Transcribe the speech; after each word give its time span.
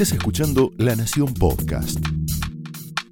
Estás 0.00 0.16
escuchando 0.16 0.70
La 0.78 0.94
Nación 0.94 1.34
Podcast. 1.34 1.98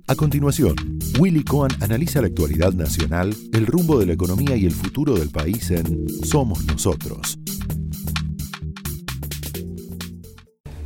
A 0.07 0.15
continuación, 0.15 0.76
Willy 1.18 1.42
Cohen 1.42 1.73
analiza 1.81 2.20
la 2.20 2.28
actualidad 2.28 2.75
nacional, 2.75 3.34
el 3.52 3.67
rumbo 3.67 3.99
de 3.99 4.07
la 4.07 4.12
economía 4.12 4.55
y 4.55 4.67
el 4.67 4.70
futuro 4.70 5.14
del 5.14 5.30
país 5.30 5.68
en 5.72 6.08
Somos 6.25 6.64
Nosotros. 6.64 7.41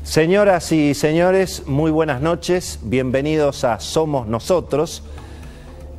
Señoras 0.02 0.72
y 0.72 0.94
señores, 0.94 1.64
muy 1.66 1.90
buenas 1.90 2.22
noches, 2.22 2.78
bienvenidos 2.82 3.64
a 3.64 3.78
Somos 3.78 4.26
Nosotros. 4.26 5.02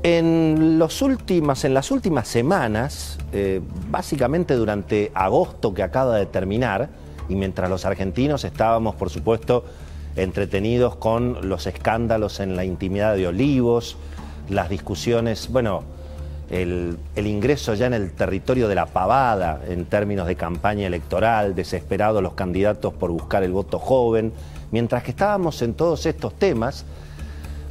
En, 0.02 0.80
los 0.80 1.04
últimas, 1.04 1.64
en 1.64 1.76
las 1.76 1.92
últimas 1.92 2.28
semanas, 2.28 3.20
eh, 3.34 3.62
básicamente 3.92 4.56
durante 4.56 5.12
agosto 5.14 5.76
que 5.76 5.84
acaba 5.84 6.18
de 6.18 6.26
terminar, 6.26 6.90
y 7.30 7.36
mientras 7.36 7.70
los 7.70 7.86
argentinos 7.86 8.44
estábamos, 8.46 8.96
por 8.96 9.12
supuesto, 9.12 9.64
entretenidos 10.16 10.96
con 10.96 11.48
los 11.48 11.68
escándalos 11.68 12.40
en 12.40 12.56
la 12.56 12.66
intimidad 12.66 13.16
de 13.16 13.28
Olivos, 13.28 13.98
las 14.50 14.70
discusiones, 14.70 15.50
bueno, 15.50 15.84
el, 16.50 16.98
ingreso 17.16 17.74
ya 17.76 17.88
en 17.88 17.94
el 17.94 18.12
territorio 18.12 18.68
de 18.68 18.76
la 18.76 18.86
pavada 18.88 19.62
en 19.68 19.86
términos 19.86 20.28
de 20.28 20.36
campaña 20.36 20.88
electoral, 20.88 21.56
desesperados 21.56 22.22
los 22.22 22.34
candidatos 22.34 22.94
por 22.94 23.12
buscar 23.12 23.44
el 23.44 23.54
voto 23.54 23.80
joven, 23.80 24.34
mientras 24.72 25.04
que 25.04 25.12
estábamos 25.12 25.62
en 25.62 25.74
todos 25.74 26.06
estos 26.06 26.34
temas, 26.34 26.86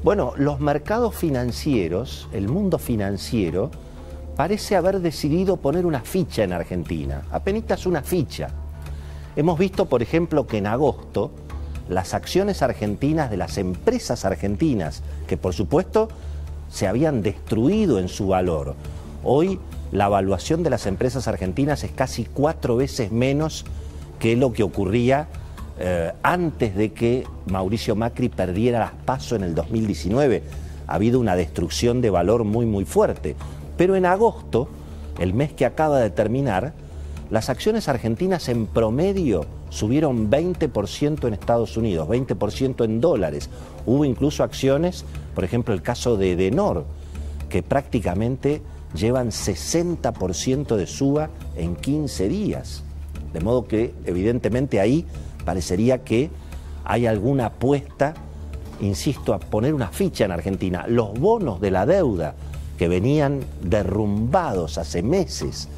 bueno, 0.02 0.32
los 0.36 0.60
mercados 0.60 1.14
financieros, 1.14 2.28
el 2.32 2.48
mundo 2.48 2.78
financiero, 2.78 3.70
parece 4.34 4.76
haber 4.76 5.00
decidido 5.00 5.58
poner 5.58 5.84
una 5.84 6.00
ficha 6.00 6.42
en 6.42 6.54
Argentina, 6.54 7.22
apenas 7.30 7.84
una 7.84 8.02
ficha. 8.02 8.48
Hemos 9.36 9.58
visto, 9.58 9.86
por 9.86 10.02
ejemplo, 10.02 10.46
que 10.46 10.56
en 10.56 10.66
agosto 10.66 11.30
las 11.90 12.14
acciones 12.14 12.62
argentinas 12.62 13.30
de 13.30 13.36
las 13.36 13.58
empresas 13.58 14.24
argentinas, 14.24 15.02
que 15.26 15.36
por 15.36 15.52
supuesto 15.52 16.08
se 16.70 16.86
habían 16.86 17.20
destruido 17.20 17.98
en 17.98 18.08
su 18.08 18.28
valor, 18.28 18.76
hoy 19.24 19.58
la 19.92 20.06
evaluación 20.06 20.62
de 20.62 20.70
las 20.70 20.86
empresas 20.86 21.26
argentinas 21.26 21.82
es 21.82 21.90
casi 21.90 22.24
cuatro 22.24 22.76
veces 22.76 23.10
menos 23.10 23.64
que 24.20 24.36
lo 24.36 24.52
que 24.52 24.62
ocurría 24.62 25.26
eh, 25.80 26.12
antes 26.22 26.76
de 26.76 26.92
que 26.92 27.26
Mauricio 27.46 27.96
Macri 27.96 28.28
perdiera 28.28 28.78
las 28.78 28.92
pasos 28.92 29.38
en 29.38 29.44
el 29.44 29.54
2019. 29.54 30.42
Ha 30.86 30.94
habido 30.94 31.18
una 31.18 31.34
destrucción 31.34 32.00
de 32.00 32.10
valor 32.10 32.44
muy, 32.44 32.66
muy 32.66 32.84
fuerte. 32.84 33.34
Pero 33.76 33.96
en 33.96 34.06
agosto, 34.06 34.68
el 35.18 35.34
mes 35.34 35.52
que 35.52 35.64
acaba 35.64 35.98
de 35.98 36.10
terminar, 36.10 36.72
las 37.30 37.48
acciones 37.48 37.88
argentinas 37.88 38.48
en 38.48 38.66
promedio 38.66 39.46
subieron 39.70 40.30
20% 40.30 41.26
en 41.26 41.34
Estados 41.34 41.76
Unidos, 41.76 42.08
20% 42.08 42.84
en 42.84 43.00
dólares. 43.00 43.48
Hubo 43.86 44.04
incluso 44.04 44.44
acciones, 44.44 45.04
por 45.34 45.44
ejemplo 45.44 45.72
el 45.72 45.82
caso 45.82 46.16
de 46.16 46.36
Denor, 46.36 46.84
que 47.48 47.62
prácticamente 47.62 48.60
llevan 48.94 49.30
60% 49.30 50.76
de 50.76 50.86
suba 50.86 51.30
en 51.56 51.76
15 51.76 52.28
días. 52.28 52.82
De 53.32 53.40
modo 53.40 53.66
que 53.66 53.94
evidentemente 54.04 54.80
ahí 54.80 55.06
parecería 55.44 56.04
que 56.04 56.30
hay 56.84 57.06
alguna 57.06 57.46
apuesta, 57.46 58.14
insisto, 58.80 59.32
a 59.32 59.38
poner 59.38 59.74
una 59.74 59.88
ficha 59.88 60.24
en 60.24 60.32
Argentina. 60.32 60.86
Los 60.88 61.14
bonos 61.14 61.60
de 61.60 61.70
la 61.70 61.86
deuda 61.86 62.34
que 62.76 62.88
venían 62.88 63.40
derrumbados 63.62 64.78
hace 64.78 65.02
meses, 65.02 65.68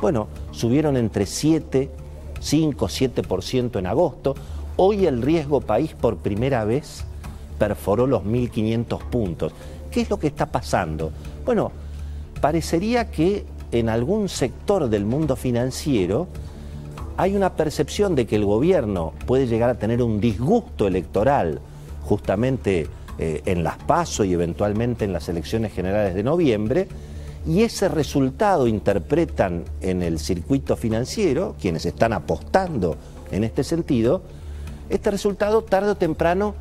bueno, 0.00 0.28
subieron 0.52 0.96
entre 0.96 1.26
7, 1.26 1.90
5, 2.42 2.88
7% 2.88 3.78
en 3.78 3.86
agosto. 3.86 4.34
Hoy 4.76 5.06
el 5.06 5.22
riesgo 5.22 5.60
país 5.60 5.94
por 5.94 6.16
primera 6.18 6.64
vez 6.64 7.04
perforó 7.58 8.06
los 8.06 8.24
1.500 8.24 8.98
puntos. 9.04 9.52
¿Qué 9.90 10.00
es 10.00 10.10
lo 10.10 10.18
que 10.18 10.26
está 10.26 10.46
pasando? 10.46 11.12
Bueno, 11.44 11.70
parecería 12.40 13.10
que 13.10 13.44
en 13.70 13.88
algún 13.88 14.28
sector 14.28 14.88
del 14.88 15.04
mundo 15.04 15.36
financiero 15.36 16.26
hay 17.16 17.36
una 17.36 17.54
percepción 17.54 18.14
de 18.14 18.26
que 18.26 18.36
el 18.36 18.44
gobierno 18.44 19.12
puede 19.26 19.46
llegar 19.46 19.70
a 19.70 19.78
tener 19.78 20.02
un 20.02 20.20
disgusto 20.20 20.86
electoral 20.86 21.60
justamente 22.02 22.88
eh, 23.18 23.42
en 23.44 23.62
las 23.62 23.76
PASO 23.76 24.24
y 24.24 24.32
eventualmente 24.32 25.04
en 25.04 25.12
las 25.12 25.28
elecciones 25.28 25.72
generales 25.72 26.14
de 26.14 26.22
noviembre, 26.22 26.88
y 27.46 27.62
ese 27.62 27.88
resultado 27.88 28.66
interpretan 28.66 29.64
en 29.80 30.02
el 30.02 30.18
circuito 30.18 30.76
financiero, 30.76 31.56
quienes 31.60 31.86
están 31.86 32.12
apostando 32.12 32.96
en 33.30 33.44
este 33.44 33.64
sentido, 33.64 34.22
este 34.88 35.10
resultado 35.10 35.62
tarde 35.62 35.90
o 35.90 35.96
temprano 35.96 36.54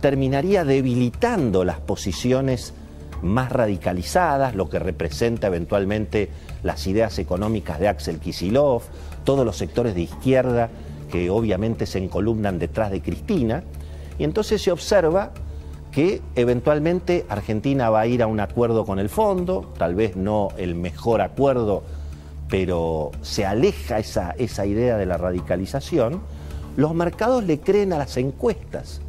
terminaría 0.00 0.64
debilitando 0.64 1.64
las 1.64 1.80
posiciones 1.80 2.74
más 3.22 3.50
radicalizadas, 3.50 4.54
lo 4.54 4.68
que 4.68 4.78
representa 4.78 5.48
eventualmente 5.48 6.30
las 6.62 6.86
ideas 6.86 7.18
económicas 7.18 7.80
de 7.80 7.88
Axel 7.88 8.18
Kisilov, 8.18 8.82
todos 9.24 9.44
los 9.44 9.56
sectores 9.56 9.94
de 9.94 10.02
izquierda 10.02 10.68
que 11.10 11.30
obviamente 11.30 11.86
se 11.86 11.98
encolumnan 11.98 12.58
detrás 12.58 12.90
de 12.90 13.00
Cristina, 13.00 13.64
y 14.18 14.24
entonces 14.24 14.62
se 14.62 14.70
observa 14.70 15.32
que 15.92 16.20
eventualmente 16.36 17.24
Argentina 17.28 17.90
va 17.90 18.00
a 18.00 18.06
ir 18.06 18.22
a 18.22 18.26
un 18.26 18.40
acuerdo 18.40 18.84
con 18.84 18.98
el 18.98 19.08
fondo, 19.08 19.72
tal 19.78 19.94
vez 19.94 20.16
no 20.16 20.48
el 20.56 20.74
mejor 20.74 21.20
acuerdo, 21.20 21.82
pero 22.48 23.10
se 23.22 23.46
aleja 23.46 23.98
esa, 23.98 24.30
esa 24.32 24.66
idea 24.66 24.96
de 24.96 25.06
la 25.06 25.16
radicalización, 25.16 26.20
los 26.76 26.94
mercados 26.94 27.44
le 27.44 27.60
creen 27.60 27.92
a 27.92 27.98
las 27.98 28.16
encuestas. 28.16 29.00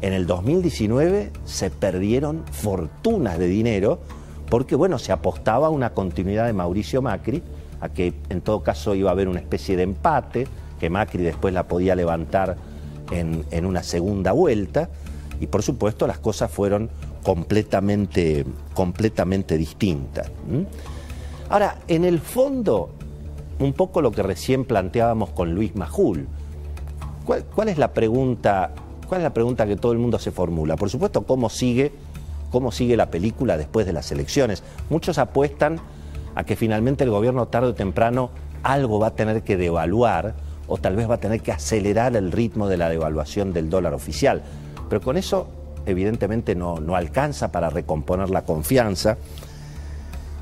En 0.00 0.12
el 0.12 0.26
2019 0.26 1.30
se 1.44 1.70
perdieron 1.70 2.44
fortunas 2.50 3.38
de 3.38 3.46
dinero 3.46 4.00
porque, 4.50 4.74
bueno, 4.74 4.98
se 4.98 5.12
apostaba 5.12 5.68
a 5.68 5.70
una 5.70 5.90
continuidad 5.90 6.46
de 6.46 6.52
Mauricio 6.52 7.00
Macri, 7.00 7.42
a 7.80 7.88
que 7.88 8.14
en 8.28 8.40
todo 8.40 8.62
caso 8.62 8.94
iba 8.94 9.10
a 9.10 9.12
haber 9.12 9.28
una 9.28 9.40
especie 9.40 9.76
de 9.76 9.84
empate, 9.84 10.46
que 10.78 10.90
Macri 10.90 11.22
después 11.22 11.54
la 11.54 11.68
podía 11.68 11.94
levantar 11.94 12.56
en, 13.10 13.44
en 13.50 13.64
una 13.64 13.82
segunda 13.82 14.32
vuelta, 14.32 14.90
y 15.40 15.46
por 15.46 15.62
supuesto 15.62 16.06
las 16.06 16.18
cosas 16.18 16.50
fueron 16.50 16.90
completamente, 17.22 18.44
completamente 18.74 19.56
distintas. 19.56 20.30
Ahora, 21.48 21.78
en 21.88 22.04
el 22.04 22.20
fondo, 22.20 22.90
un 23.58 23.72
poco 23.72 24.02
lo 24.02 24.10
que 24.10 24.22
recién 24.22 24.64
planteábamos 24.64 25.30
con 25.30 25.54
Luis 25.54 25.74
Majul, 25.74 26.26
¿cuál 27.54 27.68
es 27.68 27.78
la 27.78 27.92
pregunta 27.92 28.72
¿Cuál 29.08 29.20
es 29.20 29.24
la 29.24 29.34
pregunta 29.34 29.66
que 29.66 29.76
todo 29.76 29.92
el 29.92 29.98
mundo 29.98 30.18
se 30.18 30.30
formula? 30.30 30.76
Por 30.76 30.90
supuesto, 30.90 31.22
¿cómo 31.22 31.50
sigue, 31.50 31.92
cómo 32.50 32.72
sigue 32.72 32.96
la 32.96 33.10
película 33.10 33.56
después 33.56 33.86
de 33.86 33.92
las 33.92 34.10
elecciones? 34.12 34.62
Muchos 34.90 35.18
apuestan 35.18 35.78
a 36.34 36.44
que 36.44 36.56
finalmente 36.56 37.04
el 37.04 37.10
gobierno 37.10 37.46
tarde 37.46 37.68
o 37.68 37.74
temprano 37.74 38.30
algo 38.62 38.98
va 38.98 39.08
a 39.08 39.14
tener 39.14 39.42
que 39.42 39.56
devaluar 39.56 40.34
o 40.66 40.78
tal 40.78 40.96
vez 40.96 41.08
va 41.08 41.16
a 41.16 41.20
tener 41.20 41.42
que 41.42 41.52
acelerar 41.52 42.16
el 42.16 42.32
ritmo 42.32 42.68
de 42.68 42.78
la 42.78 42.88
devaluación 42.88 43.52
del 43.52 43.68
dólar 43.68 43.92
oficial. 43.92 44.42
Pero 44.88 45.00
con 45.00 45.16
eso 45.16 45.48
evidentemente 45.86 46.54
no, 46.54 46.80
no 46.80 46.96
alcanza 46.96 47.52
para 47.52 47.70
recomponer 47.70 48.30
la 48.30 48.42
confianza. 48.42 49.16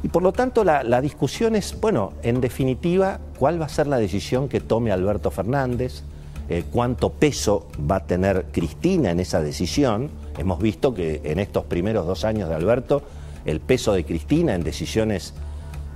Y 0.03 0.09
por 0.09 0.23
lo 0.23 0.33
tanto 0.33 0.65
la, 0.65 0.83
la, 0.83 1.01
discusión 1.01 1.55
es, 1.55 1.81
bueno, 1.81 2.13
en 2.23 2.41
definitiva, 2.41 3.21
¿cuál 3.39 3.61
va 3.61 3.67
a 3.67 3.69
ser 3.69 3.87
la 3.87 3.99
decisión 3.99 4.49
que 4.49 4.61
tome 4.61 4.91
Alberto 4.91 5.31
Fernández? 5.31 6.03
Eh, 6.49 6.65
cuánto 6.71 7.11
peso 7.11 7.69
va 7.91 7.97
a 7.97 8.07
tener 8.07 8.47
Cristina 8.53 9.11
en 9.11 9.21
esa 9.21 9.41
decisión. 9.41 10.11
Hemos 10.37 10.59
visto 10.61 10.93
que 10.93 11.21
en 11.25 11.39
estos 11.39 11.65
primeros 11.65 12.07
dos 12.07 12.25
años 12.25 12.49
de 12.49 12.55
Alberto, 12.55 13.03
el 13.45 13.61
peso 13.61 13.93
de 13.93 14.05
Cristina 14.05 14.55
en 14.55 14.65
decisiones, 14.65 15.35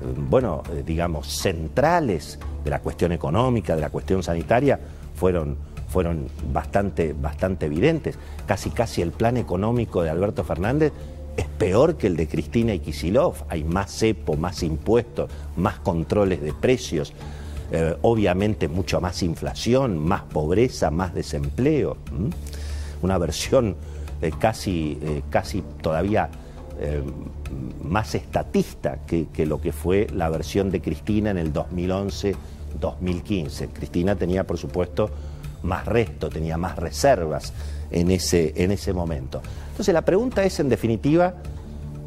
eh, 0.01 0.15
bueno, 0.17 0.62
eh, 0.73 0.83
digamos, 0.87 1.27
centrales 1.27 2.39
de 2.65 2.71
la 2.71 2.81
cuestión 2.81 3.12
económica, 3.12 3.75
de 3.75 3.83
la 3.83 3.91
cuestión 3.91 4.23
sanitaria, 4.23 4.79
fueron, 5.15 5.59
fueron 5.89 6.29
bastante, 6.53 7.12
bastante 7.12 7.67
evidentes. 7.67 8.19
Casi, 8.47 8.71
casi 8.71 9.03
el 9.03 9.12
plan 9.12 9.37
económico 9.37 10.03
de 10.03 10.11
Alberto 10.11 10.44
Fernández 10.44 10.93
es 11.37 11.47
peor 11.47 11.97
que 11.97 12.06
el 12.06 12.17
de 12.17 12.29
Cristina 12.29 12.73
y 12.75 12.79
Kisilov. 12.81 13.35
Hay 13.49 13.65
más 13.65 13.91
cepo, 13.91 14.37
más 14.37 14.62
impuestos, 14.62 15.31
más 15.56 15.79
controles 15.79 16.43
de 16.43 16.53
precios. 16.53 17.12
Eh, 17.73 17.97
obviamente 18.03 18.69
mucho 18.69 19.00
más 19.00 19.25
inflación, 19.25 19.99
más 19.99 20.23
pobreza, 20.23 20.93
más 20.93 21.12
desempleo, 21.15 21.97
una 23.03 23.19
versión 23.19 23.75
eh, 24.23 24.31
casi, 24.39 24.97
eh, 25.03 25.23
casi 25.31 25.65
todavía 25.82 26.31
más 27.82 28.15
estatista 28.15 28.99
que, 29.06 29.29
que, 29.32 29.47
lo 29.47 29.62
que 29.62 29.73
fue 29.73 30.09
la 30.12 30.29
versión 30.29 30.71
de 30.71 30.82
Cristina 30.82 31.31
en 31.31 31.39
el 31.39 31.50
2011-2015. 31.50 33.69
Cristina 33.73 34.15
tenía, 34.15 34.47
por 34.47 34.59
supuesto, 34.59 35.09
más 35.67 35.85
resto, 35.87 36.31
tenía 36.31 36.57
más 36.57 36.77
reservas 36.77 37.53
en 37.91 38.11
ese, 38.11 38.55
en 38.57 38.73
ese 38.73 38.93
momento. 38.93 39.43
Entonces 39.71 39.93
la 39.93 40.03
pregunta 40.03 40.45
es, 40.45 40.59
en 40.61 40.69
definitiva, 40.69 41.35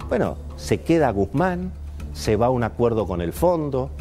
bueno, 0.07 0.37
¿se 0.57 0.81
queda 0.81 1.11
Guzmán? 1.11 1.71
¿Se 2.13 2.35
va 2.35 2.47
a 2.47 2.49
un 2.49 2.63
acuerdo 2.63 3.05
con 3.05 3.21
el 3.21 3.33
fondo? 3.33 3.91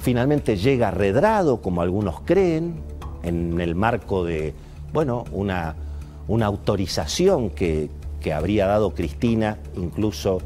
finalmente 0.00 0.56
llega 0.56 0.90
redrado, 0.90 1.60
como 1.60 1.82
algunos 1.82 2.20
creen, 2.22 2.80
en 3.22 3.60
el 3.60 3.74
marco 3.74 4.24
de, 4.24 4.54
bueno, 4.92 5.24
una, 5.32 5.76
una 6.26 6.46
autorización 6.46 7.50
que, 7.50 7.90
habría 8.34 8.66
dado 8.66 8.90
Cristina, 8.90 9.58
incluso 9.76 10.40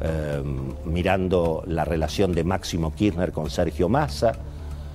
eh, 0.00 0.42
mirando 0.84 1.64
la 1.66 1.84
relación 1.84 2.32
de 2.32 2.44
Máximo 2.44 2.94
Kirchner 2.94 3.32
con 3.32 3.50
Sergio 3.50 3.88
Massa, 3.88 4.32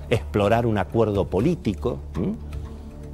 explorar 0.08 0.64
un 0.66 0.78
acuerdo 0.78 1.26
político. 1.26 1.98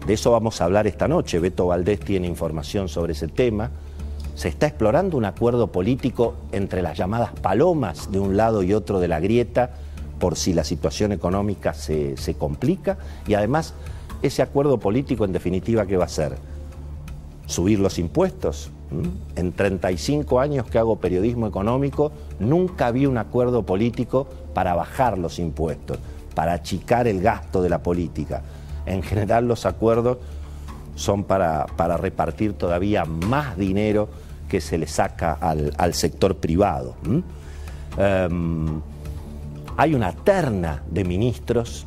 De 0.07 0.15
eso 0.15 0.31
vamos 0.31 0.61
a 0.61 0.65
hablar 0.65 0.87
esta 0.87 1.09
noche. 1.09 1.39
Beto 1.39 1.67
Valdés 1.67 2.01
tiene 2.01 2.27
información 2.27 2.89
sobre 2.89 3.13
ese 3.13 3.29
tema. 3.29 3.71
Se 4.35 4.49
está 4.49 4.67
explorando 4.67 5.17
un 5.17 5.25
acuerdo 5.25 5.67
político 5.69 6.35
entre 6.53 6.81
las 6.81 6.97
llamadas 6.97 7.33
palomas 7.43 8.11
de 8.11 8.21
un 8.21 8.37
lado 8.37 8.63
y 8.63 8.73
otro 8.73 9.01
de 9.01 9.09
la 9.09 9.21
grieta 9.21 9.71
por 10.19 10.37
si 10.37 10.53
la 10.53 10.65
situación 10.65 11.13
económica 11.13 11.75
se, 11.75 12.17
se 12.17 12.35
complica 12.35 12.99
y 13.27 13.35
además 13.35 13.75
ese 14.23 14.43
acuerdo 14.43 14.79
político 14.79 15.25
en 15.25 15.33
definitiva 15.33 15.87
¿qué 15.87 15.97
va 15.97 16.07
a 16.07 16.09
ser? 16.09 16.37
Subir 17.47 17.79
los 17.79 17.99
impuestos. 17.99 18.71
En 19.37 19.53
35 19.53 20.41
años 20.41 20.67
que 20.67 20.79
hago 20.79 20.97
periodismo 20.97 21.47
económico 21.47 22.11
nunca 22.39 22.91
vi 22.91 23.05
un 23.05 23.19
acuerdo 23.19 23.65
político 23.65 24.27
para 24.55 24.75
bajar 24.75 25.19
los 25.19 25.39
impuestos, 25.39 25.99
para 26.35 26.55
achicar 26.55 27.07
el 27.07 27.21
gasto 27.21 27.61
de 27.61 27.69
la 27.69 27.83
política. 27.83 28.43
En 28.89 29.03
general 29.03 29.47
los 29.47 29.67
acuerdos 29.67 30.19
son 30.95 31.25
para, 31.25 31.67
para 31.77 31.97
repartir 31.97 32.55
todavía 32.55 33.05
más 33.05 33.57
dinero 33.57 34.09
que 34.49 34.61
se 34.61 34.79
le 34.79 34.87
saca 34.87 35.33
al, 35.35 35.95
sector 35.95 36.37
privado. 36.37 36.97
Em, 37.97 38.81
hay 39.77 39.95
una 39.95 40.13
terna 40.13 40.83
de 40.91 41.05
ministros 41.05 41.87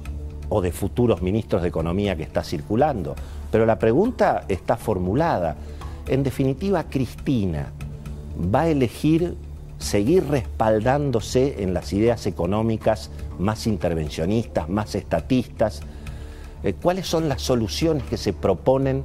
o 0.49 0.61
de 0.61 0.71
futuros 0.71 1.21
ministros 1.21 1.61
de 1.61 1.69
Economía 1.69 2.15
que 2.15 2.23
está 2.23 2.43
circulando, 2.43 3.15
pero 3.51 3.65
la 3.65 3.79
pregunta 3.79 4.45
está 4.47 4.77
formulada. 4.77 5.55
En 6.07 6.23
definitiva, 6.23 6.83
Cristina 6.83 7.71
va 8.53 8.61
a 8.61 8.69
elegir 8.69 9.35
seguir 9.81 10.27
respaldándose 10.27 11.63
en 11.63 11.73
las 11.73 11.91
ideas 11.91 12.25
económicas 12.27 13.09
más 13.39 13.65
intervencionistas, 13.65 14.69
más 14.69 14.95
estatistas. 14.95 15.81
Eh, 16.63 16.73
¿Cuáles 16.73 17.07
son 17.07 17.29
las 17.29 17.41
soluciones 17.41 18.03
que 18.03 18.17
se 18.17 18.33
proponen, 18.33 19.03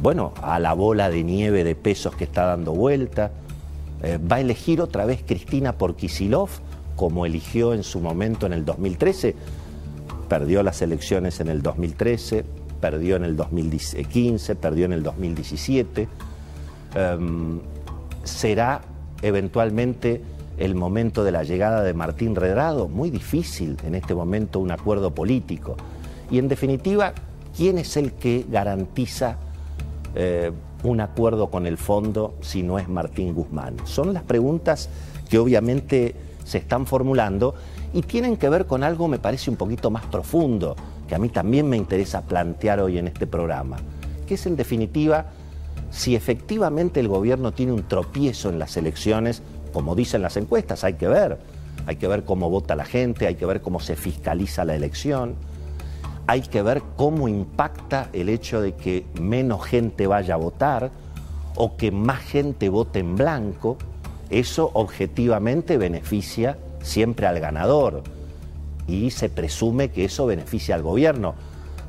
bueno, 0.00 0.32
a 0.42 0.58
la 0.58 0.72
bola 0.72 1.10
de 1.10 1.22
nieve 1.22 1.64
de 1.64 1.74
pesos 1.74 2.14
que 2.14 2.24
está 2.24 2.44
dando 2.46 2.72
vuelta? 2.72 3.30
Eh, 4.02 4.18
¿Va 4.18 4.36
a 4.36 4.40
elegir 4.40 4.80
otra 4.80 5.04
vez 5.04 5.22
Cristina 5.26 5.76
por 5.76 5.96
Kisilov? 5.96 6.50
como 7.00 7.24
eligió 7.24 7.72
en 7.72 7.82
su 7.82 7.98
momento 7.98 8.44
en 8.44 8.52
el 8.52 8.66
2013. 8.66 9.34
Perdió 10.28 10.62
las 10.62 10.82
elecciones 10.82 11.40
en 11.40 11.48
el 11.48 11.62
2013, 11.62 12.44
perdió 12.78 13.16
en 13.16 13.24
el 13.24 13.36
2015, 13.36 14.54
perdió 14.54 14.84
en 14.84 14.92
el 14.92 15.02
2017. 15.02 16.08
Em, 16.94 17.58
será 18.22 18.82
eventualmente 19.22 20.20
el 20.58 20.74
momento 20.74 21.24
de 21.24 21.32
la 21.32 21.42
llegada 21.42 21.82
de 21.82 21.94
Martín 21.94 22.36
Redrado, 22.36 22.86
muy 22.86 23.08
difícil 23.08 23.78
en 23.82 23.94
este 23.94 24.14
momento 24.14 24.60
un 24.60 24.70
acuerdo 24.70 25.14
político. 25.14 25.78
Y 26.30 26.38
en 26.38 26.48
definitiva, 26.48 27.12
¿quién 27.56 27.78
es 27.78 27.96
el 27.96 28.12
que 28.12 28.46
garantiza 28.48 29.36
eh, 30.14 30.52
un 30.82 31.00
acuerdo 31.00 31.50
con 31.50 31.66
el 31.66 31.76
fondo 31.76 32.34
si 32.40 32.62
no 32.62 32.78
es 32.78 32.88
Martín 32.88 33.34
Guzmán? 33.34 33.76
Son 33.84 34.14
las 34.14 34.22
preguntas 34.22 34.88
que 35.28 35.38
obviamente 35.38 36.14
se 36.44 36.58
están 36.58 36.86
formulando 36.86 37.54
y 37.92 38.02
tienen 38.02 38.36
que 38.36 38.48
ver 38.48 38.66
con 38.66 38.84
algo, 38.84 39.08
me 39.08 39.18
parece, 39.18 39.50
un 39.50 39.56
poquito 39.56 39.90
más 39.90 40.04
profundo, 40.06 40.76
que 41.08 41.14
a 41.14 41.18
mí 41.18 41.28
también 41.28 41.68
me 41.68 41.76
interesa 41.76 42.22
plantear 42.22 42.80
hoy 42.80 42.98
en 42.98 43.08
este 43.08 43.26
programa, 43.26 43.78
que 44.26 44.34
es 44.34 44.46
en 44.46 44.56
definitiva 44.56 45.26
si 45.90 46.14
efectivamente 46.14 47.00
el 47.00 47.08
gobierno 47.08 47.52
tiene 47.52 47.72
un 47.72 47.82
tropiezo 47.82 48.48
en 48.48 48.60
las 48.60 48.76
elecciones, 48.76 49.42
como 49.72 49.96
dicen 49.96 50.22
las 50.22 50.36
encuestas, 50.36 50.84
hay 50.84 50.94
que 50.94 51.08
ver, 51.08 51.38
hay 51.86 51.96
que 51.96 52.06
ver 52.06 52.24
cómo 52.24 52.48
vota 52.48 52.76
la 52.76 52.84
gente, 52.84 53.26
hay 53.26 53.34
que 53.34 53.46
ver 53.46 53.60
cómo 53.60 53.80
se 53.80 53.96
fiscaliza 53.96 54.64
la 54.64 54.76
elección, 54.76 55.34
hay 56.30 56.42
que 56.42 56.62
ver 56.62 56.80
cómo 56.94 57.26
impacta 57.26 58.08
el 58.12 58.28
hecho 58.28 58.60
de 58.60 58.76
que 58.76 59.04
menos 59.20 59.64
gente 59.64 60.06
vaya 60.06 60.34
a 60.34 60.36
votar 60.36 60.92
o 61.56 61.76
que 61.76 61.90
más 61.90 62.20
gente 62.20 62.68
vote 62.68 63.00
en 63.00 63.16
blanco, 63.16 63.76
eso 64.30 64.70
objetivamente 64.74 65.76
beneficia 65.76 66.56
siempre 66.82 67.26
al 67.26 67.40
ganador 67.40 68.04
y 68.86 69.10
se 69.10 69.28
presume 69.28 69.90
que 69.90 70.04
eso 70.04 70.24
beneficia 70.24 70.76
al 70.76 70.84
gobierno, 70.84 71.34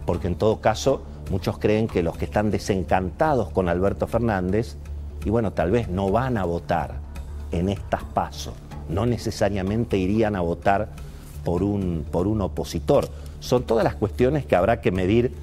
porque 0.08 0.26
en 0.26 0.34
todo 0.34 0.60
caso 0.60 1.04
muchos 1.30 1.60
creen 1.60 1.88
que 1.88 2.02
los 2.02 2.18
que 2.18 2.26
están 2.26 2.50
desencantados 2.50 3.52
con 3.52 3.70
Alberto 3.70 4.08
Fernández, 4.08 4.76
y 5.24 5.30
bueno, 5.30 5.54
tal 5.54 5.70
vez 5.70 5.88
no 5.88 6.10
van 6.10 6.40
a 6.40 6.46
votar 6.46 6.96
en 7.52 7.70
estas 7.70 8.04
pasos, 8.06 8.56
no 8.90 9.06
necesariamente 9.06 9.98
irían 9.98 10.36
a 10.36 10.42
votar 10.42 10.90
por 11.44 11.62
un, 11.62 12.08
por 12.10 12.26
un 12.26 12.42
opositor. 12.42 13.08
Son 13.42 13.64
todas 13.64 13.84
las 13.84 13.96
cuestiones 13.96 14.46
que 14.46 14.56
habrá 14.56 14.80
que 14.80 14.92
medir, 14.92 15.34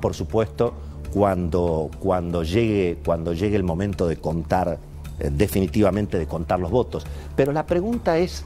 por 0.00 0.14
supuesto, 0.14 0.72
cuando, 1.12 1.90
cuando, 1.98 2.42
llegue, 2.42 2.98
cuando 3.04 3.34
llegue 3.34 3.56
el 3.56 3.64
momento 3.64 4.08
de 4.08 4.16
contar 4.16 4.78
eh, 5.18 5.30
definitivamente 5.30 6.18
de 6.18 6.26
contar 6.26 6.58
los 6.58 6.70
votos. 6.70 7.04
Pero 7.36 7.52
la 7.52 7.66
pregunta 7.66 8.16
es 8.16 8.44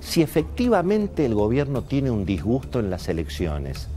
si 0.00 0.22
efectivamente 0.22 1.26
el 1.26 1.34
gobierno 1.34 1.82
tiene 1.82 2.10
un 2.10 2.24
disgusto 2.24 2.80
en 2.80 2.88
las 2.88 3.08
elecciones, 3.08 3.88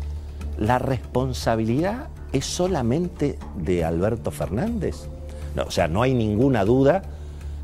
¿la 0.57 0.77
responsabilidad 0.77 2.09
es 2.33 2.45
solamente 2.45 3.39
de 3.55 3.85
Alberto 3.85 4.31
Fernández? 4.31 5.07
O 5.65 5.71
sea, 5.71 5.87
no 5.87 6.01
hay 6.01 6.13
ninguna 6.13 6.65
duda 6.65 7.03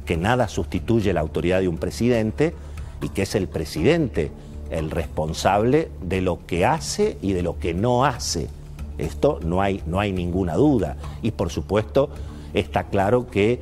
que 0.06 0.16
nada 0.16 0.48
sustituye 0.48 1.14
la 1.14 1.20
autoridad 1.20 1.60
de 1.60 1.68
un 1.68 1.78
presidente 1.78 2.54
y 3.02 3.10
que 3.10 3.24
es 3.24 3.36
el 3.36 3.48
presidente 3.48 4.32
el 4.72 4.90
responsable 4.90 5.92
de 6.02 6.22
lo 6.22 6.46
que 6.46 6.66
hace 6.66 7.18
y 7.22 7.34
de 7.34 7.44
lo 7.44 7.60
que 7.60 7.74
no 7.74 8.06
hace. 8.06 8.48
Esto 8.98 9.40
no 9.44 9.62
hay, 9.62 9.84
no 9.86 10.00
hay 10.00 10.12
ninguna 10.12 10.56
duda. 10.56 10.98
Y 11.22 11.32
por 11.32 11.50
supuesto 11.52 12.10
está 12.54 12.86
claro 12.86 13.30
que 13.30 13.62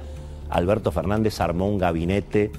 Alberto 0.49 0.91
Fernández 0.91 1.41
armó 1.41 1.67
un 1.67 1.77
gabinete 1.77 2.51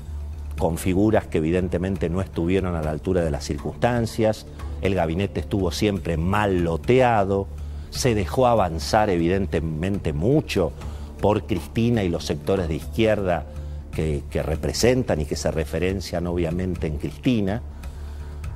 con 0.58 0.76
figuras 0.76 1.26
que 1.26 1.38
evidentemente 1.38 2.10
no 2.10 2.20
estuvieron 2.20 2.76
a 2.76 2.82
la 2.82 2.90
altura 2.90 3.22
de 3.22 3.30
las 3.30 3.44
circunstancias, 3.44 4.46
el 4.82 4.94
gabinete 4.94 5.40
estuvo 5.40 5.72
siempre 5.72 6.18
mal 6.18 6.64
loteado, 6.64 7.46
se 7.90 8.14
dejó 8.14 8.46
avanzar 8.46 9.10
evidentemente 9.10 10.12
mucho 10.12 10.72
por 11.20 11.44
Cristina 11.44 12.02
y 12.02 12.08
los 12.08 12.24
sectores 12.24 12.68
de 12.68 12.76
izquierda 12.76 13.46
que, 13.92 14.22
representan 14.42 15.20
y 15.20 15.24
que 15.24 15.36
se 15.36 15.50
referencian 15.50 16.26
obviamente 16.26 16.86
en 16.86 16.98
Cristina. 16.98 17.62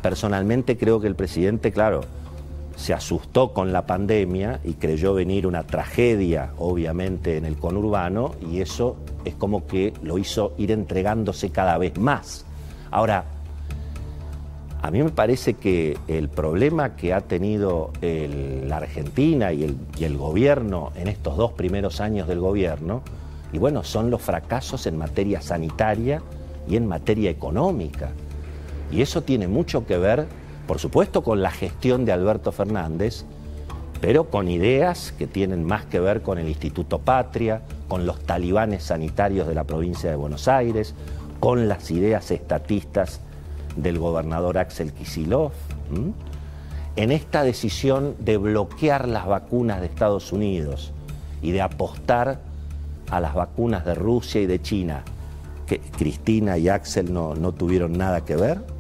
Personalmente 0.05 0.77
creo 0.77 1.01
que 1.01 1.07
el 1.07 1.15
presidente, 1.15 1.73
claro, 1.73 2.03
se 2.77 2.93
asustó 2.93 3.55
con 3.55 3.73
la 3.73 3.87
pandemia 3.87 4.61
y 4.63 4.75
creyó 4.75 5.15
venir 5.15 5.47
una 5.47 5.63
tragedia, 5.63 6.51
obviamente, 6.59 7.39
en 7.39 7.47
el 7.47 7.57
conurbano, 7.57 8.35
y 8.53 8.61
eso 8.61 8.97
es 9.25 9.35
como 9.35 9.67
que 9.67 9.95
lo 10.03 10.19
hizo 10.19 10.53
ir 10.59 10.73
entregándose 10.73 11.49
cada 11.49 11.79
vez 11.79 11.97
más. 11.99 12.45
Ahora, 12.91 13.25
a 14.83 14.91
mí 14.91 15.03
me 15.03 15.09
parece 15.09 15.55
que 15.55 15.97
el 16.07 16.29
problema 16.29 16.97
que 16.97 17.15
ha 17.15 17.23
tenido 17.23 17.91
la 18.03 18.77
Argentina 18.77 19.55
y 19.55 19.65
el, 19.65 19.75
y 19.99 20.05
el 20.05 20.19
gobierno 20.19 20.93
en 20.97 21.09
estos 21.09 21.39
dos 21.39 21.53
primeros 21.53 22.03
años 22.03 22.29
del 22.29 22.41
gobierno, 22.41 23.01
y 23.55 23.59
bueno, 23.59 23.83
son 23.83 24.11
los 24.11 24.21
fracasos 24.21 24.87
en 24.87 24.99
materia 24.99 25.41
sanitaria 25.41 26.21
y 26.69 26.77
en 26.77 26.87
materia 26.87 27.31
económica. 27.31 28.11
Y 28.95 29.03
eso 29.03 29.23
tiene 29.23 29.49
mucho 29.49 29.87
que 29.87 29.99
ver 29.99 30.27
por 30.67 30.79
supuesto 30.79 31.23
con 31.23 31.43
la 31.43 31.51
gestión 31.51 32.05
de 32.05 32.13
Alberto 32.13 32.51
Fernández, 32.51 33.25
pero 34.01 34.31
con 34.31 34.49
ideas 34.49 35.13
que 35.13 35.27
tienen 35.27 35.65
más 35.65 35.85
que 35.85 36.01
ver 36.01 36.23
con 36.23 36.39
el 36.39 36.49
Instituto 36.49 37.01
Patria, 37.01 37.63
con 37.89 38.07
los 38.07 38.21
talibanes 38.21 38.85
sanitarios 38.85 39.47
de 39.47 39.55
la 39.55 39.65
provincia 39.65 40.11
de 40.11 40.17
Buenos 40.17 40.49
Aires, 40.49 40.95
con 41.41 41.69
las 41.69 41.91
ideas 41.91 42.31
estatistas 42.31 43.21
del 43.77 43.99
gobernador 43.99 44.57
Axel 44.57 44.93
Kisilov, 44.93 45.53
en 46.97 47.13
esta 47.13 47.43
decisión 47.43 48.15
de 48.21 48.37
bloquear 48.39 49.09
las 49.09 49.27
vacunas 49.27 49.81
de 49.81 49.87
Estados 49.87 50.33
Unidos 50.33 50.93
y 51.43 51.51
de 51.51 51.61
apostar 51.61 52.41
a 53.11 53.21
las 53.21 53.35
vacunas 53.35 53.85
de 53.85 53.95
Rusia 53.95 54.41
y 54.41 54.47
de 54.47 54.63
China, 54.63 55.03
que 55.67 55.79
Cristina 55.81 56.57
y 56.57 56.69
Axel 56.69 57.13
no, 57.13 57.35
no 57.35 57.53
tuvieron 57.53 57.93
nada 57.93 58.25
que 58.25 58.37
ver. 58.37 58.74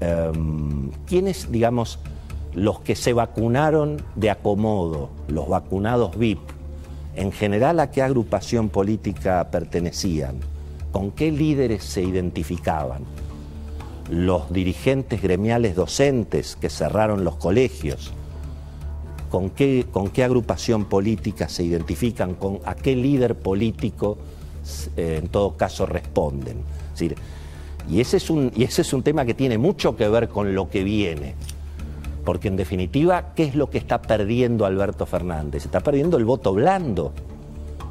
Em, 0.00 0.90
¿quiénes, 1.06 1.50
digamos, 1.50 1.98
los 2.54 2.80
que 2.80 2.96
se 2.96 3.12
vacunaron 3.12 4.02
de 4.14 4.30
acomodo, 4.30 5.10
los 5.28 5.48
vacunados 5.48 6.18
VIP, 6.18 6.40
en 7.14 7.32
general 7.32 7.80
a 7.80 7.90
qué 7.90 8.02
agrupación 8.02 8.68
política 8.68 9.48
pertenecían? 9.50 10.40
¿Con 10.92 11.10
qué 11.10 11.30
líderes 11.32 11.84
se 11.84 12.02
identificaban? 12.02 13.02
Los 14.10 14.52
dirigentes 14.52 15.22
gremiales 15.22 15.74
docentes 15.74 16.56
que 16.56 16.70
cerraron 16.70 17.24
los 17.24 17.36
colegios, 17.36 18.12
con 19.30 19.50
qué, 19.50 19.86
con 19.90 20.08
qué 20.08 20.24
agrupación 20.24 20.84
política 20.84 21.48
se 21.48 21.64
identifican, 21.64 22.34
con 22.34 22.60
a 22.64 22.74
qué 22.74 22.94
líder 22.94 23.34
político 23.34 24.18
eh, 24.96 25.20
en 25.22 25.28
todo 25.28 25.56
caso 25.56 25.86
responden. 25.86 26.58
Y, 27.88 28.00
ese 28.00 28.16
es 28.16 28.30
un, 28.30 28.52
y 28.54 28.64
ese 28.64 28.82
es 28.82 28.92
un 28.92 29.02
tema 29.02 29.24
que 29.24 29.34
tiene 29.34 29.58
mucho 29.58 29.96
que 29.96 30.08
ver 30.08 30.28
con 30.28 30.54
lo 30.54 30.68
que 30.68 30.84
viene. 30.84 31.34
Porque 32.24 32.48
en 32.48 32.56
definitiva, 32.56 33.34
¿qué 33.34 33.44
es 33.44 33.54
lo 33.54 33.70
que 33.70 33.78
está 33.78 34.02
perdiendo 34.02 34.66
Alberto 34.66 35.06
Fernández? 35.06 35.64
Está 35.64 35.80
perdiendo 35.80 36.16
el 36.16 36.24
voto 36.24 36.52
blando, 36.52 37.12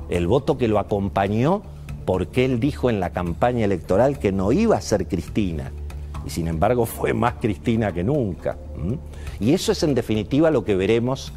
el 0.10 0.28
voto 0.28 0.58
que 0.58 0.68
lo 0.68 0.80
acompañó 0.80 1.62
porque 2.06 2.46
él 2.46 2.60
dijo 2.60 2.90
en 2.90 3.00
la 3.00 3.10
campaña 3.10 3.66
electoral 3.66 4.20
que 4.20 4.32
no 4.32 4.52
iba 4.52 4.78
a 4.78 4.82
ser 4.82 5.08
Cristina. 5.08 5.72
Y 6.25 6.30
sin 6.30 6.48
embargo 6.48 6.86
fue 6.86 7.14
más 7.14 7.36
Cristina 7.42 7.92
que 7.92 8.04
nunca. 8.04 8.58
Y 9.40 9.54
eso 9.54 9.72
es 9.72 9.84
en 9.84 9.96
definitiva 9.96 10.52
lo 10.52 10.64
que 10.64 10.75
veremos 10.75 11.34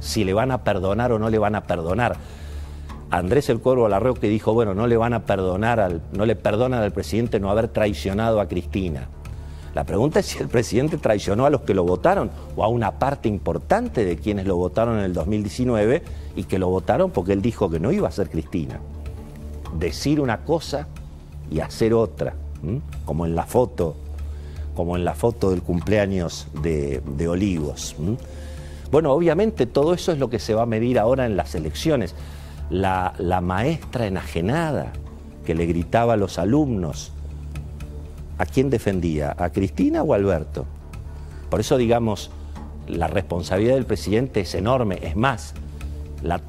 si 0.00 0.24
le 0.24 0.34
van 0.34 0.50
a 0.50 0.62
perdonar 0.62 1.12
o 1.12 1.18
no 1.18 1.30
le 1.30 1.38
van 1.38 1.54
a 1.54 1.62
perdonar. 1.62 2.16
Andrés 3.18 3.48
el 3.48 3.60
Cuervo 3.60 3.88
que 4.14 4.28
dijo, 4.28 4.52
bueno, 4.54 4.74
no 4.74 4.86
le 4.86 4.96
van 4.96 5.14
a 5.14 5.24
perdonar, 5.24 5.78
al, 5.78 6.02
no 6.12 6.26
le 6.26 6.34
perdonan 6.34 6.82
al 6.82 6.92
presidente 6.92 7.38
no 7.38 7.50
haber 7.50 7.68
traicionado 7.68 8.40
a 8.40 8.48
Cristina. 8.48 9.08
La 9.74 9.84
pregunta 9.84 10.20
es 10.20 10.26
si 10.26 10.38
el 10.38 10.48
presidente 10.48 10.98
traicionó 10.98 11.46
a 11.46 11.50
los 11.50 11.62
que 11.62 11.74
lo 11.74 11.84
votaron 11.84 12.30
o 12.56 12.64
a 12.64 12.68
una 12.68 12.92
parte 12.98 13.28
importante 13.28 14.04
de 14.04 14.16
quienes 14.16 14.46
lo 14.46 14.56
votaron 14.56 14.98
en 14.98 15.04
el 15.04 15.12
2019 15.12 16.02
y 16.36 16.44
que 16.44 16.58
lo 16.58 16.68
votaron 16.68 17.10
porque 17.10 17.32
él 17.32 17.42
dijo 17.42 17.70
que 17.70 17.80
no 17.80 17.92
iba 17.92 18.08
a 18.08 18.12
ser 18.12 18.28
Cristina. 18.28 18.80
Decir 19.78 20.20
una 20.20 20.44
cosa 20.44 20.88
y 21.50 21.60
hacer 21.60 21.94
otra, 21.94 22.34
como 23.04 23.26
en 23.26 23.34
la 23.34 23.46
foto, 23.46 23.94
como 24.74 24.96
en 24.96 25.04
la 25.04 25.14
foto 25.14 25.50
del 25.50 25.62
cumpleaños 25.62 26.48
de, 26.62 27.28
Olivos. 27.28 27.94
Bueno, 28.90 29.12
obviamente 29.12 29.66
todo 29.66 29.94
eso 29.94 30.12
es 30.12 30.18
lo 30.18 30.30
que 30.30 30.38
se 30.38 30.54
va 30.54 30.62
a 30.62 30.66
medir 30.66 30.98
ahora 30.98 31.26
en 31.26 31.36
las 31.36 31.54
elecciones. 31.54 32.14
La, 32.70 33.14
la 33.18 33.40
maestra 33.40 34.06
enajenada 34.06 34.92
que 35.44 35.54
le 35.54 35.66
gritaba 35.66 36.14
a 36.14 36.16
los 36.16 36.38
alumnos 36.38 37.12
¿a 38.38 38.46
quién 38.46 38.70
defendía? 38.70 39.34
¿A 39.38 39.50
Cristina 39.50 40.02
o 40.02 40.12
a 40.12 40.16
Alberto? 40.16 40.66
Por 41.50 41.60
eso, 41.60 41.76
digamos, 41.76 42.30
la 42.88 43.06
responsabilidad 43.06 43.74
del 43.74 43.86
presidente 43.86 44.40
es 44.40 44.54
enorme. 44.54 44.98
Es 45.02 45.16
más, 45.16 45.54
las 46.22 46.40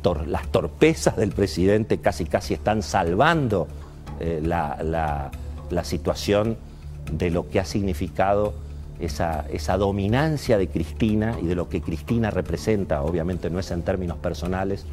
torpezas 0.52 1.16
del 1.16 1.32
presidente 1.32 2.00
casi 2.00 2.26
casi 2.26 2.54
están 2.54 2.82
salvando 2.82 3.68
eh, 4.20 4.42
la, 4.44 5.32
situación 5.84 6.58
de 7.12 7.30
lo 7.30 7.50
que 7.50 7.60
ha 7.60 7.66
significado 7.66 8.54
esa, 9.00 9.78
dominancia 9.78 10.58
de 10.58 10.68
Cristina 10.70 11.36
y 11.42 11.46
de 11.46 11.56
lo 11.56 11.70
que 11.70 11.82
Cristina 11.82 12.32
representa, 12.32 13.02
obviamente 13.04 13.50
no 13.50 13.60
es 13.60 13.70
en 13.72 13.84
términos 13.84 14.18
personales, 14.18 14.86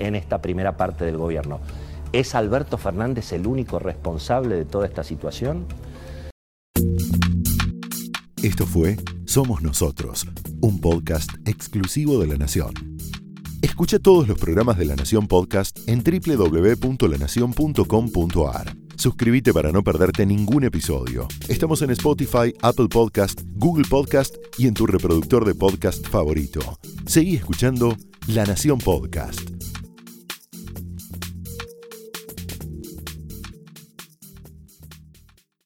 en 0.00 0.16
esta 0.16 0.42
primera 0.42 0.76
parte 0.76 1.04
del 1.04 1.16
gobierno. 1.16 1.60
¿Es 2.12 2.34
Alberto 2.34 2.76
Fernández 2.76 3.32
el 3.32 3.46
único 3.46 3.78
responsable 3.78 4.56
de 4.56 4.64
toda 4.64 4.86
esta 4.86 5.04
situación? 5.04 5.66
Esto 8.42 8.66
fue 8.66 8.96
Somos 9.26 9.62
Nosotros, 9.62 10.26
un 10.60 10.80
podcast 10.80 11.30
exclusivo 11.46 12.18
de 12.18 12.26
La 12.26 12.36
Nación. 12.36 12.72
Escucha 13.62 13.98
todos 13.98 14.26
los 14.26 14.38
programas 14.38 14.78
de 14.78 14.86
La 14.86 14.96
Nación 14.96 15.28
Podcast 15.28 15.78
en 15.86 16.02
www.lanacion.com.ar. 16.02 18.74
Suscríbete 18.96 19.52
para 19.52 19.70
no 19.72 19.82
perderte 19.82 20.24
ningún 20.26 20.64
episodio. 20.64 21.28
Estamos 21.48 21.82
en 21.82 21.90
Spotify, 21.90 22.54
Apple 22.62 22.88
Podcast, 22.88 23.42
Google 23.54 23.84
Podcast 23.88 24.34
y 24.58 24.66
en 24.66 24.74
tu 24.74 24.86
reproductor 24.86 25.44
de 25.44 25.54
podcast 25.54 26.04
favorito. 26.08 26.60
Seguí 27.06 27.36
escuchando 27.36 27.96
La 28.26 28.44
Nación 28.44 28.78
Podcast. 28.78 29.59